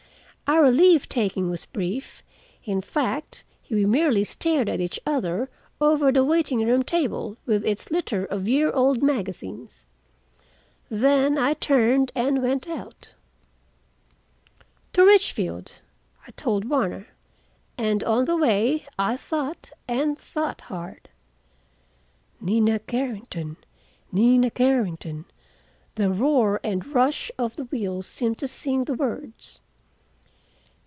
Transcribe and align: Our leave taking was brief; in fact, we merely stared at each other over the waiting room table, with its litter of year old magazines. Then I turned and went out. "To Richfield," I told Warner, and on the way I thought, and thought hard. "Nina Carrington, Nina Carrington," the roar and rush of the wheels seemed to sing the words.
Our 0.59 0.69
leave 0.69 1.07
taking 1.07 1.49
was 1.49 1.63
brief; 1.63 2.21
in 2.65 2.81
fact, 2.81 3.45
we 3.69 3.85
merely 3.85 4.25
stared 4.25 4.67
at 4.67 4.81
each 4.81 4.99
other 5.05 5.49
over 5.79 6.11
the 6.11 6.25
waiting 6.25 6.59
room 6.67 6.83
table, 6.83 7.37
with 7.45 7.65
its 7.65 7.89
litter 7.89 8.25
of 8.25 8.49
year 8.49 8.69
old 8.69 9.01
magazines. 9.01 9.85
Then 10.89 11.37
I 11.37 11.53
turned 11.53 12.11
and 12.15 12.43
went 12.43 12.67
out. 12.67 13.13
"To 14.91 15.05
Richfield," 15.05 15.79
I 16.27 16.31
told 16.31 16.65
Warner, 16.67 17.07
and 17.77 18.03
on 18.03 18.25
the 18.25 18.35
way 18.35 18.85
I 18.99 19.15
thought, 19.15 19.71
and 19.87 20.19
thought 20.19 20.59
hard. 20.67 21.07
"Nina 22.41 22.79
Carrington, 22.79 23.55
Nina 24.11 24.51
Carrington," 24.51 25.23
the 25.95 26.09
roar 26.11 26.59
and 26.61 26.85
rush 26.87 27.31
of 27.37 27.55
the 27.55 27.63
wheels 27.63 28.05
seemed 28.05 28.37
to 28.39 28.49
sing 28.49 28.83
the 28.83 28.95
words. 28.95 29.61